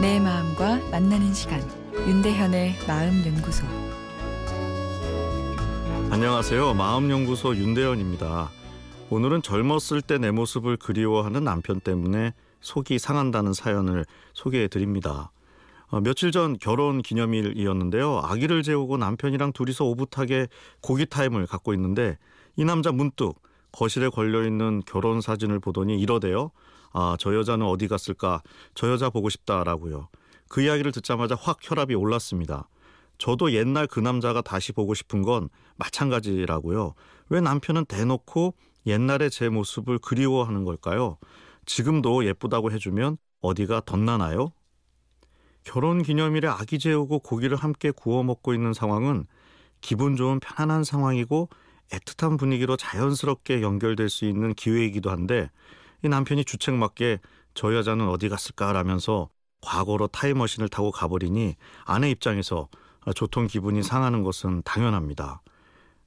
[0.00, 1.60] 내 마음과 만나는 시간
[2.06, 3.64] 윤대현의 마음 연구소
[6.10, 6.74] 안녕하세요.
[6.74, 8.50] 마음 연구소 윤대현입니다.
[9.10, 14.04] 오늘은 젊었을 때 내 모습을 그리워하는 남편 때문에 속이 상한다는 사연을
[14.34, 15.30] 소개해 드립니다.
[15.88, 18.20] 어, 며칠 전 결혼 기념일이었는데요.
[18.24, 20.48] 아기를 재우고 남편이랑 둘이서 오붓하게
[20.80, 22.18] 고기 타임을 갖고 있는데
[22.56, 23.34] 이 남자 문득
[23.72, 26.50] 거실에 걸려 있는 결혼 사진을 보더니 이러대요.
[26.98, 28.42] 아, 저 여자는 어디 갔을까?
[28.74, 30.08] 저 여자 보고 싶다라고요.
[30.48, 32.70] 그 이야기를 듣자마자 확 혈압이 올랐습니다.
[33.18, 36.94] 저도 옛날 그 남자가 다시 보고 싶은 건 마찬가지라고요.
[37.28, 38.54] 왜 남편은 대놓고
[38.86, 41.18] 옛날의 제 모습을 그리워하는 걸까요?
[41.66, 44.52] 지금도 예쁘다고 해주면 어디가 덧나나요?
[45.64, 49.26] 결혼 기념일에 아기 재우고 고기를 함께 구워 먹고 있는 상황은
[49.82, 51.50] 기분 좋은 편안한 상황이고
[51.90, 55.50] 애틋한 분위기로 자연스럽게 연결될 수 있는 기회이기도 한데
[56.04, 57.20] 이 남편이 주책맞게
[57.54, 59.28] 저 여자는 어디 갔을까라면서
[59.62, 62.68] 과거로 타임머신을 타고 가버리니 아내 입장에서
[63.14, 65.42] 조통 기분이 상하는 것은 당연합니다.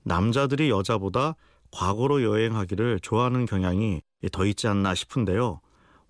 [0.03, 1.35] 남자들이 여자보다
[1.71, 5.61] 과거로 여행하기를 좋아하는 경향이 더 있지 않나 싶은데요.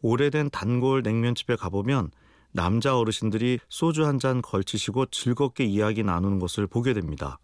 [0.02, 2.12] 오래된 단골 냉면집에 가보면
[2.52, 7.40] 남자 어르신들이 소주 한 잔 걸치시고 즐겁게 이야기 나누는 것을 보게 됩니다.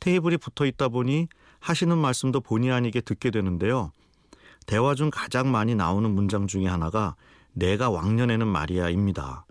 [0.00, 3.90] 테이블이 붙어 있다 보니 하시는 말씀도 본의 아니게 듣게 되는데요.
[4.66, 7.16] 대화 중 가장 많이 나오는 문장 중에 하나가
[7.52, 9.46] 내가 왕년에는 말이야입니다.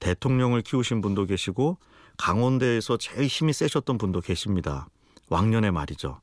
[0.00, 1.78] 대통령을 키우신 분도 계시고
[2.16, 4.88] 강원대에서 제일 힘이 세셨던 분도 계십니다.
[5.28, 6.20] 왕년의 말이죠.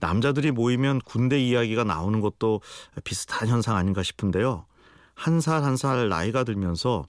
[0.00, 2.60] 남자들이 모이면 군대 이야기가 나오는 것도
[3.04, 4.66] 비슷한 현상 아닌가 싶은데요.
[5.14, 7.06] 한살 한 살 나이가 들면서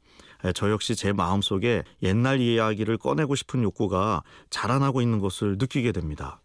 [0.53, 6.39] 저 역시 제 마음속에 옛날 이야기를 꺼내고 싶은 욕구가 자라나고 있는 것을 느끼게 됩니다.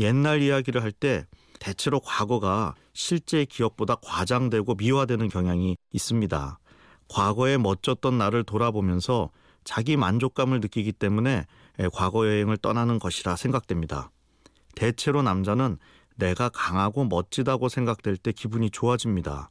[0.00, 1.26] 옛날 이야기를 할 때
[1.58, 6.58] 대체로 과거가 실제 기억보다 과장되고 미화되는 경향이 있습니다.
[7.08, 9.30] 과거에 멋졌던 나를 돌아보면서
[9.64, 11.46] 자기 만족감을 느끼기 때문에
[11.92, 14.10] 과거 여행을 떠나는 것이라 생각됩니다.
[14.74, 15.78] 대체로 남자는
[16.16, 19.50] 내가 강하고 멋지다고 생각될 때 기분이 좋아집니다.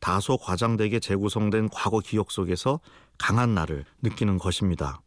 [0.00, 2.80] 다소 과장되게 재구성된 과거 기억 속에서
[3.16, 5.00] 강한 나를 느끼는 것입니다.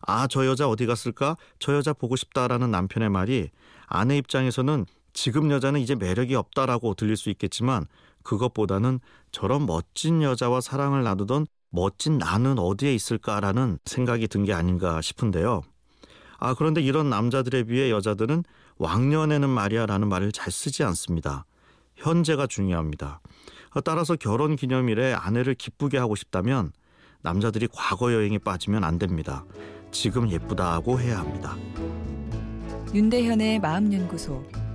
[0.00, 1.36] 아, 저 여자 어디 갔을까?
[1.58, 3.50] 저 여자 보고 싶다라는 남편의 말이
[3.86, 7.86] 아내 입장에서는 지금 여자는 이제 매력이 없다라고 들릴 수 있겠지만
[8.22, 9.00] 그것보다는
[9.32, 15.62] 저런 멋진 여자와 사랑을 나누던 멋진 나는 어디에 있을까라는 생각이 든 게 아닌가 싶은데요.
[16.38, 18.44] 아, 그런데 이런 남자들에 비해 여자들은
[18.78, 21.44] 왕년에는 말이야 라는 말을 잘 쓰지 않습니다.
[21.96, 23.20] 현재가 중요합니다.
[23.84, 26.72] 따라서 결혼 기념일에 아내를 기쁘게 하고 싶다면
[27.22, 29.44] 남자들이 과거 여행에 빠지면 안 됩니다.
[29.92, 31.56] 지금 예쁘다고 해야 합니다.
[32.94, 34.42] 윤대현의 마음연구소